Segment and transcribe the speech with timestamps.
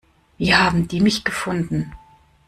[0.39, 1.93] Wie haben die mich gefunden?